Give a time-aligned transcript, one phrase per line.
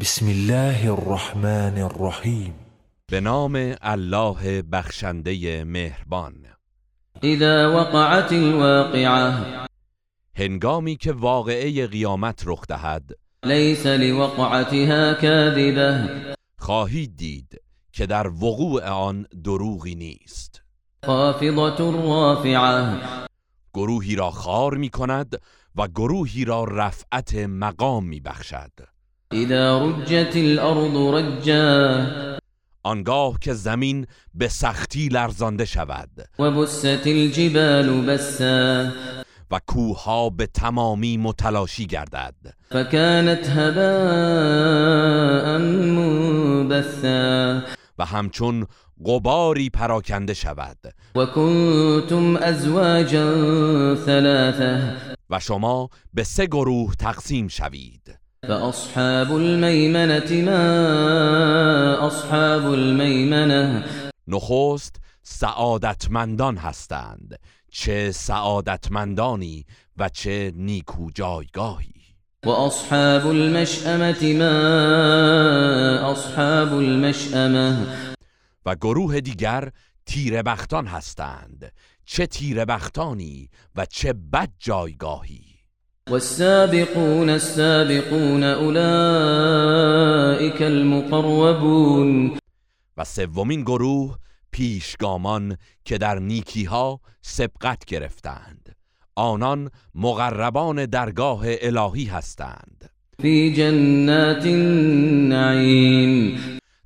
[0.00, 2.54] بسم الله الرحمن الرحیم
[3.06, 6.34] به نام الله بخشنده مهربان.
[7.22, 9.34] اذا وقعت الواقعه
[10.34, 13.10] هنگامی که واقعه قیامت رخ دهد
[13.44, 16.08] لیس لوقعتها كاذبه
[16.58, 17.60] خواهید دید
[17.92, 20.62] که در وقوع آن دروغی نیست.
[21.04, 23.00] خافضة رافعه
[23.74, 25.40] گروهی را خار می کند
[25.76, 28.97] و گروهی را رفعت مقام می بخشد
[29.32, 32.06] اذا رجت الارض رجا.
[32.82, 36.10] آنگاه که زمین به سختی لرزانده شود.
[36.38, 38.92] وبست الجبال بسا.
[39.50, 42.34] و کوهها به تمامی متلاشی گردد.
[42.70, 47.62] فكانت هباء منبثا.
[47.98, 48.66] و همچون
[49.04, 50.78] غباری پراکنده شود.
[51.14, 53.34] وكنتم ازواجا
[53.94, 54.96] ثلاثه
[55.30, 58.18] و شما به سه گروه تقسیم شوید.
[58.48, 63.84] فاصحاب الميمنه ما اصحاب الميمنه
[64.28, 67.38] نخست سعادتمندان هستند
[67.70, 69.64] چه سعادتمندانی
[69.96, 71.94] و چه نیکو جایگاهی
[72.46, 74.50] واصحاب المشأمه ما
[76.10, 77.86] اصحاب المشأمه
[78.66, 79.70] و گروه دیگر
[80.06, 81.72] تیره بختان هستند
[82.04, 85.47] چه تیره بختانی و چه بد جایگاهی
[86.10, 88.82] والسابقون السابقون اولئك
[90.62, 92.38] المقربون.
[92.96, 94.18] و سومین گروه
[94.50, 98.76] پیشگامان که در نیکیها سبقت گرفتند.
[99.16, 102.90] آنان مقربان درگاه الهی هستند.
[103.20, 106.38] في جنات النعیم.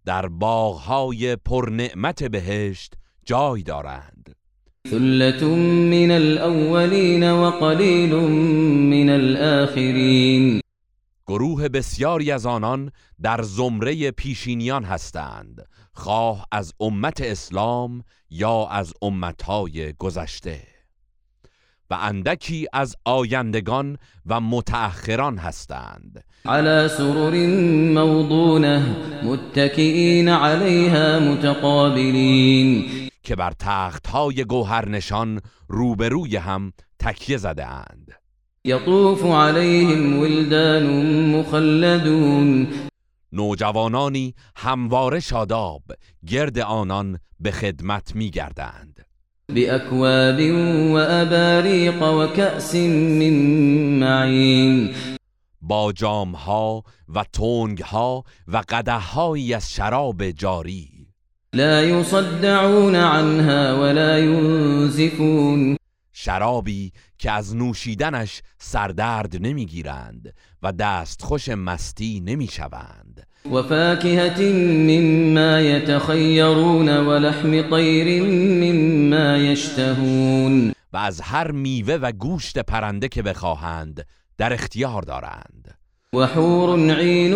[0.05, 4.35] در باغهای پرنعمت بهشت جای دارند.
[4.91, 5.45] ثلة
[5.91, 10.61] من الاولین وقلیل من الاخرین
[11.27, 12.91] گروه بسیاری از آنان
[13.23, 20.61] در زمره پیشینیان هستند خواه از امت اسلام یا از امتهای گذشته.
[21.91, 26.25] و اندکی از آیندگان و متأخران هستند.
[26.47, 27.47] على سرر
[27.95, 38.13] موضونه متكئين عليها متقابلين که بر تختهای گوهرنشان روبروی هم تکیه زده اند
[38.65, 40.87] يطوف عليهم ولدان
[41.37, 42.69] مخلدون.
[43.33, 45.83] نوجوانانی همواره شاداب
[46.27, 49.07] گرد آنان به خدمت می گردند
[49.49, 50.41] بأكواب
[50.93, 53.33] وأباريق وكأس من
[54.01, 54.95] معين
[55.61, 61.02] با جامها و تنگها و قدههایی از شراب جاری
[61.55, 65.77] لا يصدعون عنها ولا ينزفون.
[66.13, 73.27] شرابی که از نوشیدنش سردرد نمی‌گیرند و دستخوش مستی نمی‌شوند.
[73.53, 78.23] وفاكهة مما يتخيرون ولحم طير
[78.63, 80.73] مما يشتهون.
[80.93, 84.07] و از هر میوه و گوشت پرنده که بخواهند
[84.39, 85.82] در اختیار دارند.
[86.15, 87.35] وحور عين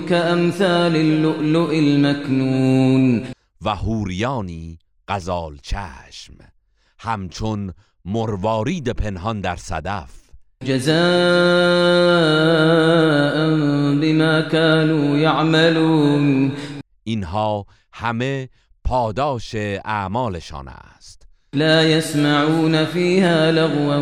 [0.00, 3.26] كأمثال اللؤلؤ المكنون.
[3.62, 6.34] و هوریانی غزال چشم
[6.98, 7.72] همچون
[8.04, 10.10] مروارید پنهان در صدف.
[10.64, 10.96] جزاء
[14.00, 16.52] بما كانوا يعملون.
[17.04, 18.48] اینها همه
[18.84, 21.28] پاداش اعمالشان است.
[21.54, 23.98] لا يسمعون فيها لغوا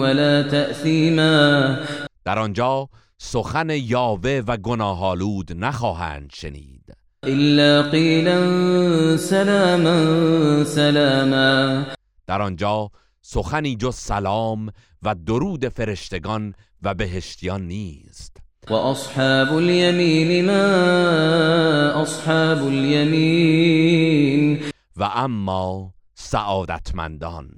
[0.00, 1.76] ولا تأثيما.
[2.24, 6.96] در آنجا سخن یاوه و گناهالود نخواهند شنید.
[7.24, 11.84] إلا قيلا سلاما سلاما.
[12.26, 12.90] در آنجا
[13.22, 14.72] سخنی جز سلام
[15.02, 18.36] و درود فرشتگان و بهشتیان نیست.
[18.70, 24.58] وأصحاب اليمين ما أصحاب اليمين
[24.96, 27.50] و اما سعادتمندان.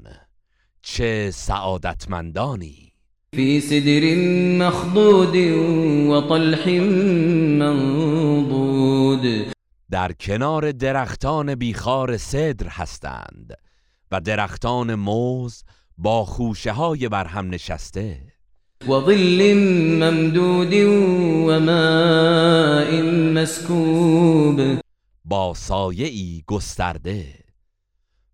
[0.82, 2.88] چه سعادتمندانی!
[3.34, 4.15] في سدر
[4.66, 5.37] مخضود
[6.11, 6.69] وطلح
[7.59, 9.23] منضود.
[9.91, 13.55] در کنار درختان بیخار صدر هستند
[14.11, 15.64] و درختان موز
[15.99, 18.23] با خوشه های برهم نشسته.
[18.88, 19.55] وظل
[20.00, 20.75] ممدود
[21.49, 23.02] وماء
[23.35, 24.61] مسكوب
[25.25, 27.25] با سایه گسترده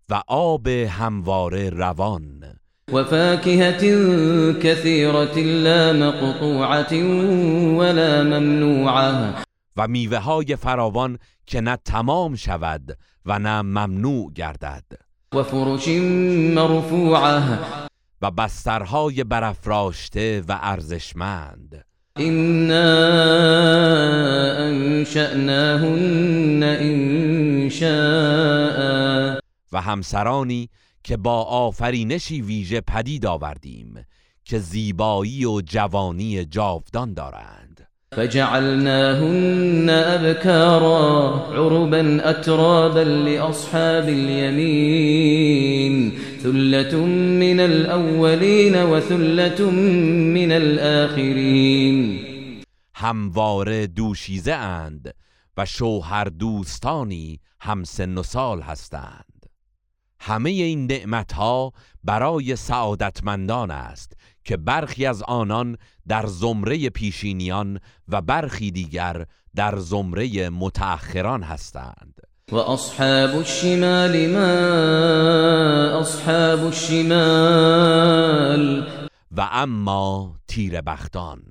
[0.09, 2.55] و آب همواره روان.
[2.91, 3.81] وفاكهة
[4.59, 6.93] كثيرة لا مقطوعة
[7.77, 9.35] ولا ممنوعة.
[9.77, 14.83] و میوه های فراوان که نه تمام شود و نه ممنوع گردد.
[15.35, 15.87] وفرش
[16.55, 17.59] مرفوعة.
[18.21, 21.85] و بسترهای برافراشته و ارزشمند.
[22.19, 22.95] إنا
[24.67, 26.63] أنشأناهن
[27.73, 27.95] إنشاء
[29.71, 30.69] و همسرانی
[31.05, 34.05] که با آفرینشی ویژه پدید آوردیم
[34.45, 37.87] که زیبایی و جوانی جاودان دارند.
[38.15, 45.33] فجعلناهن أبكارا عربا أترابا لأصحاب اليمين
[46.43, 46.95] ثلة
[47.39, 49.71] من الأولين وثلة
[50.35, 52.19] من الآخرين.
[52.95, 55.13] همواره دوشیزه اند
[55.57, 59.34] و شوهر دوستانی هم سن و سال هستند.
[60.27, 61.71] همه این نعمتها
[62.03, 64.13] برای سعادتمندان است
[64.43, 65.77] که برخی از آنان
[66.07, 69.25] در زمره پیشینیان و برخی دیگر
[69.55, 72.21] در زمره متأخران هستند.
[72.51, 74.39] و اصحاب الشمال ما
[75.99, 77.07] اصحاب الشمال؟
[79.31, 81.41] و اما تیر بختان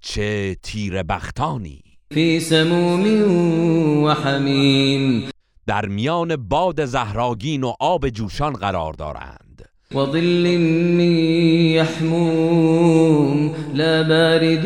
[0.00, 1.82] چه تیر بختانی
[2.14, 5.33] فی سموم و حمیم.
[5.66, 9.68] در میان باد زهراگین و آب جوشان قرار دارند.
[9.90, 11.00] و ظل من
[11.74, 14.64] یحموم لا بارد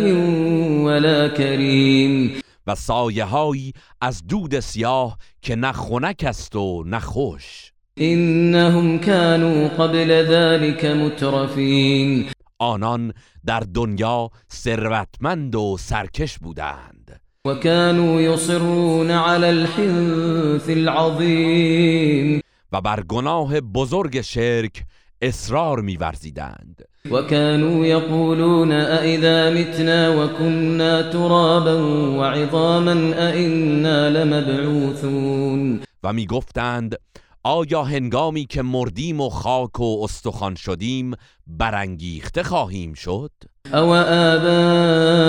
[0.84, 2.40] ولا کریم.
[2.66, 7.72] و سایه هایی از دود سیاه که نه خنک است و نه خوش.
[7.96, 12.30] انهم كانوا قبل ذلك مترفین.
[12.58, 13.12] آنان
[13.46, 17.20] در دنیا ثروتمند و سرکش بودند.
[17.48, 22.40] وكانوا يصرون على الحنث العظيم.
[22.72, 24.82] و بر گناه بزرگ شرک
[25.22, 26.82] اصرار می‌ورزیدند.
[27.10, 31.76] وكانوا يقولون أئذا متنا وكنا ترابا
[32.18, 35.80] وعظاما أئنا لمبعوثون.
[36.02, 36.96] و می‌گفتند
[37.44, 41.14] آیا هنگامی که مردیم و خاک و استخوان شدیم
[41.46, 43.30] برانگیخته خواهیم شد؟
[43.72, 45.28] آباؤنا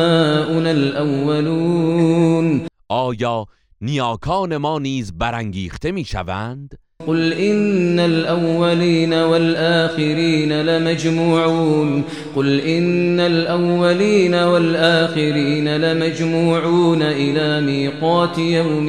[0.70, 3.46] الاولون آیا
[3.82, 12.04] نیاکان ما نیز برانگیخته می‌شوند؟ قل إن الأولين والآخرين لمجموعون.
[12.36, 18.86] قل إن الأولين والآخرين لمجموعون إلى ميقات يوم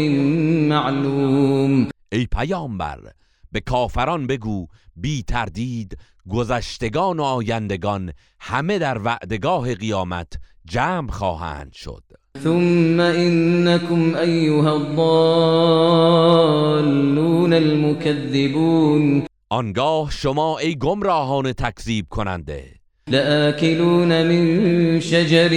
[0.69, 1.89] معلوم.
[2.13, 2.99] ای پیامبر
[3.53, 10.33] به کافران بگو بی تردید گذشتگان و آیندگان همه در وعدگاه قیامت
[10.65, 12.03] جمع خواهند شد.
[12.45, 15.13] ثم إنكم أيها الضالون
[17.53, 22.65] المكذبون آنگاه شما ای گمراهان تکذیب کننده.
[23.09, 25.49] لآكلون من شجر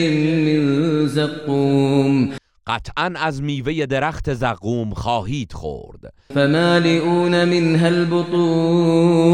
[0.45, 2.29] من زقوم.
[2.67, 6.13] قطعا از میوه درخت زقوم خواهید خورد.
[6.33, 9.33] فمالئون منها البطون.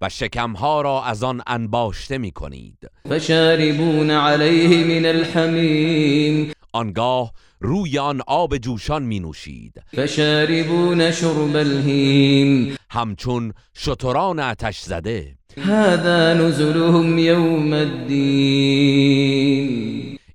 [0.00, 6.52] و شکمها را از آن انباشته می کنید فشاربون عليه من الحمیم.
[6.72, 12.76] آنگاه روی آن آب جوشان می نوشید فشاربون شرب الهیم.
[12.90, 15.34] همچون شتران آتش زده.
[15.56, 19.08] هذا نزلهم يوم الدين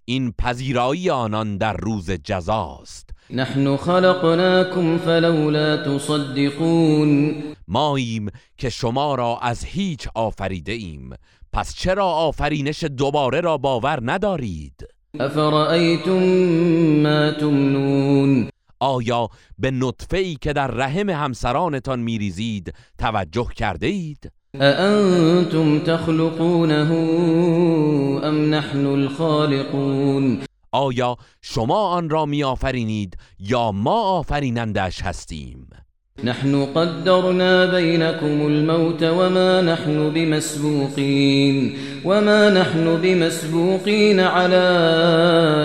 [0.06, 3.10] این پذیرایی آنان در روز جزاست.
[3.30, 7.36] نحن خلقناكم فلولا تصدقون.
[7.68, 11.10] ماییم که شما را از هیچ آفریده ایم.
[11.54, 14.88] پس چرا آفرینش دوباره را باور ندارید؟
[15.20, 16.24] افرأيتم
[17.04, 18.50] ما تمنون.
[18.80, 19.30] آیا
[19.60, 24.32] به نطفه ای که در رحم همسرانتان میریزید توجه کرده اید؟
[24.62, 26.92] أأنتم تخلقونه
[28.24, 30.40] أم نحن الخالقون؟
[30.72, 35.70] آیا شما آن را می آفرینید یا ما آفرینندش هستیم؟
[36.24, 41.74] نحن قدرنا بينكم الموت وما نحن بمسبوقين.
[42.06, 44.68] وما نحن بمسبوقين على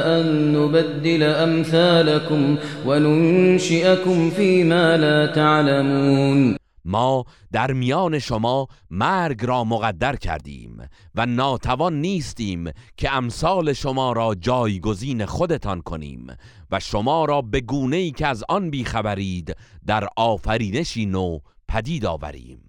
[0.07, 6.58] أن نبدل أمثالكم وننشئكم فيما لا تعلمون.
[6.88, 14.35] ما در میان شما مرگ را مقدر کردیم و ناتوان نیستیم که امثال شما را
[14.35, 16.26] جایگزین خودتان کنیم
[16.71, 22.61] و شما را به گونه ای که از آن بیخبرید در آفرینشی نو پدید آوریم.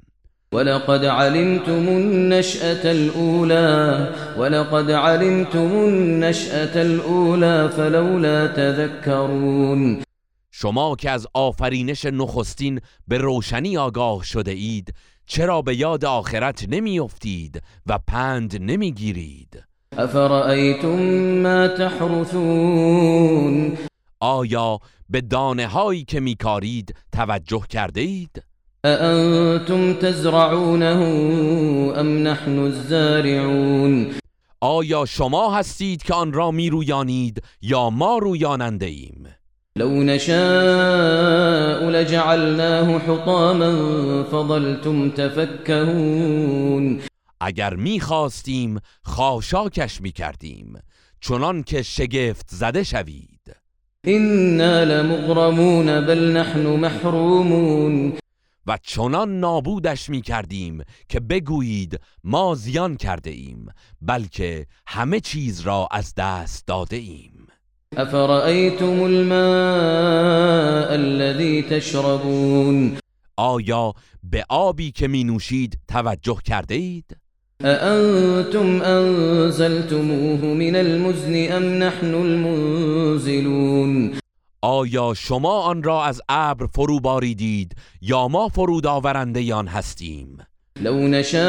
[0.53, 4.07] ولقد علمتم النشأة الأولى
[4.37, 10.08] ولقد علمتم النشأة الأولى فلولا تذكرون.
[10.51, 14.93] شما که از آفرینش نخستین به روشنی آگاه شده اید
[15.25, 19.63] چرا به یاد آخرت نمی افتید و پند نمی گیرید
[19.97, 23.77] ما تحرثون
[24.19, 24.79] آیا
[25.09, 28.43] به دانه هایی که می کارید توجه کرده اید؟
[28.85, 30.95] أأنتم تزرعونه
[31.99, 34.11] أم نحن الزارعون
[34.61, 39.27] آیا شما هستید که آن را می رویانید یا ما رویاننده ایم؟
[39.79, 47.01] لو نشاء لجعلناه حطاما فظلتم تفكهون.
[47.41, 50.79] اگر می‌خواستیم خاشاکش می‌کردیم
[51.21, 53.55] چنان که شگفت زده شوید.
[54.07, 58.13] إنا لمغرمون بل نحن محرومون.
[58.67, 63.65] و چنان نابودش می‌کردیم که بگویید ما زیان کرده ایم
[64.01, 67.47] بلکه همه چیز را از دست داده ایم.
[67.97, 72.97] أفرأيتم الماء الذي تشربون؟
[73.37, 73.93] آیا
[74.23, 77.17] به آبی که می نوشید توجه کرده اید؟
[77.61, 84.13] أأنتم أنزلتموه من المزن أم نحن المنزلون؟
[84.61, 90.37] آیا شما آن را از ابر فرو باریدید یا ما فرود آورنده آن هستیم؟
[90.81, 91.41] لو نشاء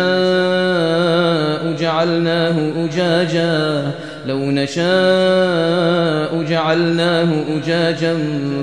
[1.76, 3.94] جعلناه أجاجا
[4.26, 8.16] لو نشاء جعلناه أجاجا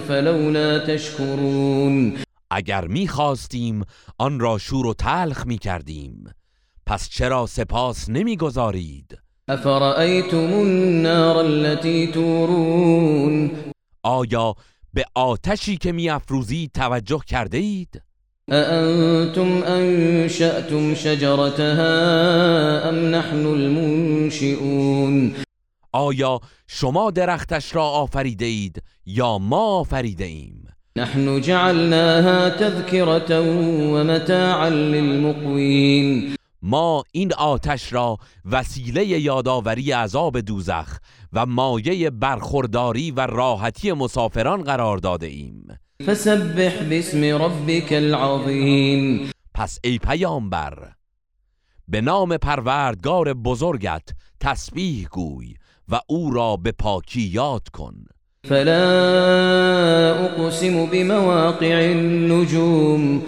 [0.07, 2.13] فلولا تشكرون.
[2.51, 3.83] اگر می‌خواستیم
[4.17, 6.23] آن را شور و تلخ می کردیم
[6.85, 9.17] پس چرا سپاس نمی‌گذارید؟
[9.49, 13.51] أفرأيتم النار التي تورون.
[14.03, 14.55] آیا
[14.93, 18.01] به آتشی که میافروزید توجه کرده اید
[18.51, 25.33] أأنتم أنشأتم شجرتها أم نحن المنشئون
[25.93, 33.39] آیا شما درختش را آفریده اید یا ما آفریده ایم؟ نحن جعلناها تذكرة
[33.91, 40.97] ومتاعا للمقوين ما این آتش را وسیله یادآوری عذاب دوزخ
[41.33, 45.67] و مایه برخورداری و راحتی مسافران قرار داده ایم.
[46.05, 49.31] فسبح باسم ربك العظيم.
[49.53, 50.91] پس ای پیامبر
[51.87, 55.55] به نام پروردگار بزرگت تسبیح گوی
[55.89, 57.95] و او را به پاکی یاد کن.
[58.47, 58.81] فلا
[60.25, 63.21] أقسم بمواقع النجوم.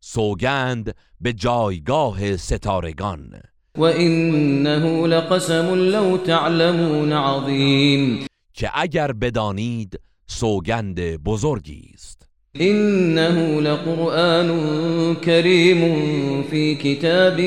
[0.00, 3.40] سوگند به جایگاه ستارگان.
[3.78, 12.28] وإنه لقسم لو تعلمون عظيم که اگر بدانید سوگند بزرگی است.
[12.60, 15.82] إنه لقرآن كريم
[16.42, 17.40] في كتاب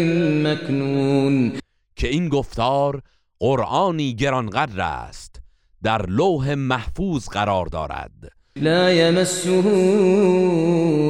[0.43, 1.51] مكنون
[1.95, 3.01] که این گفتار
[3.39, 5.41] قرآنی گرانقدر است
[5.83, 8.31] در لوح محفوظ قرار دارد.
[8.55, 9.63] لا يمسه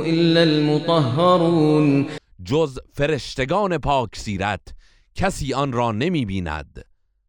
[0.06, 2.06] إلا المطهرون.
[2.46, 4.74] جز فرشتگان پاک سیرت
[5.16, 6.86] کسی آن را نمی بیند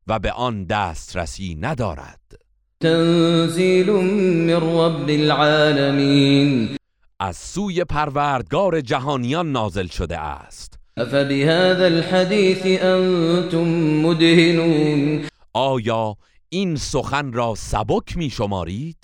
[0.07, 2.48] و به آن دسترسی ندارد.
[2.82, 6.76] تنزيل من رب العالمين
[7.20, 13.64] از سوی پروردگار جهانیان نازل شده است أفبهذا الحديث أنتم
[14.06, 16.16] مدهنون آیا
[16.49, 18.97] این سخن را سبک می شمارید؟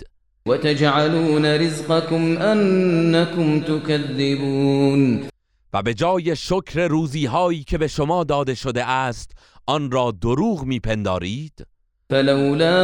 [0.45, 5.27] وتجعلون رزقكم أنكم تكذبون
[5.73, 9.31] و به جای شکر روزی هایی که به شما داده شده است
[9.67, 11.65] آن را دروغ می پندارید؟
[12.09, 12.81] فلولا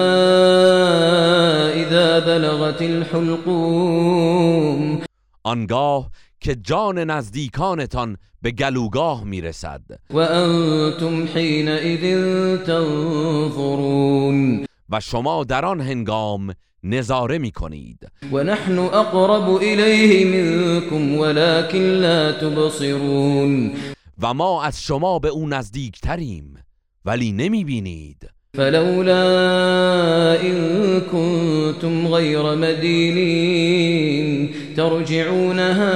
[1.74, 5.02] إذا بلغت الحلقوم.
[5.44, 9.82] آنگاه که جان نزدیکانتان به گلوگاه می رسد
[10.14, 12.02] وأنتم حينئذ
[12.66, 14.66] تنظرون.
[14.90, 23.72] و شما در آن هنگام نظاره می کنید ونحن أقرب إليه منكم ولكن لا تبصرون.
[24.22, 26.58] و ما از شما به او نزدیکتریم
[27.06, 29.24] ولی نمی بینید فلولا
[30.42, 35.94] إن كنتم غير مدينين ترجعونها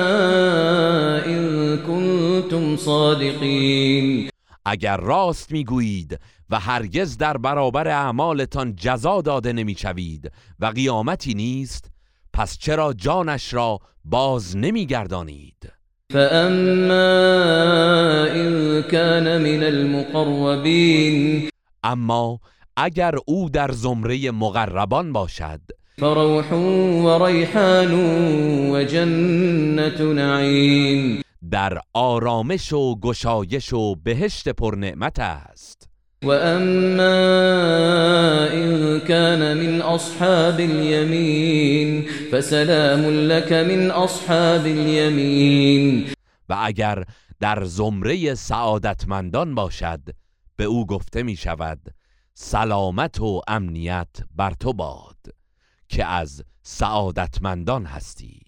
[1.26, 4.30] إن كنتم صادقين.
[4.66, 6.20] اگر راست می‌گویید
[6.50, 11.92] و هرگز در برابر اعمالتان جزا داده نمی‌شوید و قیامتی نیست
[12.34, 15.72] پس چرا جانش را باز نمیگردانید؟
[16.14, 16.96] فأما
[18.28, 21.50] إن كان من المقربين
[21.86, 22.40] اما
[22.78, 25.62] اگر او در زمره مقربان باشد.
[25.98, 26.54] فروح
[27.06, 27.92] وريحان
[28.72, 35.90] وجنة نعيم در آرامش و گشایش و بهشت پرنعمت است.
[36.24, 37.04] وأما
[38.54, 46.06] إن كان من أصحاب اليمين فسلام لك من أصحاب اليمين
[46.50, 47.04] و اگر
[47.40, 50.00] در زمره سعادتمندان باشد
[50.58, 51.80] به او گفته می شود
[52.34, 55.18] سلامت و امنیت بر تو باد
[55.90, 58.42] که از سعادتمندان هستی.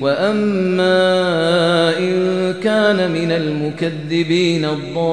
[0.00, 5.04] وأما إن كان من المكذبين الضالين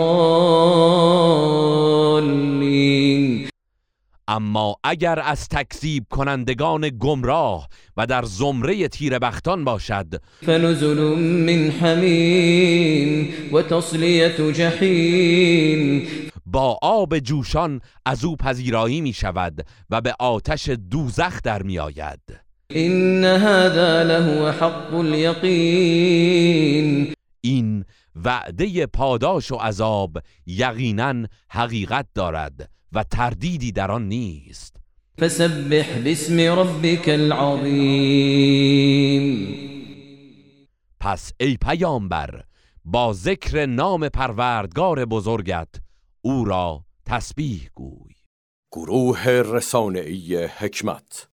[4.28, 10.08] اما اگر از تکذیب کنندگان گمراه و در زمره تیربختان باشد.
[10.46, 16.08] فنزل من حمیم و تصلیت جحیم.
[16.46, 22.20] با آب جوشان از او پذیرایی می شود و به آتش دوزخ در می آید.
[22.70, 26.62] این هذا له حق الیقین.
[27.06, 27.14] این
[28.16, 34.76] وعده پاداش و عذاب یقینا حقیقت دارد و تردیدی در آن نیست.
[35.20, 38.52] فسبح باسم ربك العظیم.
[41.00, 42.44] پس ای پیامبر
[42.86, 45.70] با ذکر نام پروردگار بزرگت
[46.22, 48.14] او را تسبیح گوی.
[48.72, 51.28] گروه رسانه‌ای حکمت.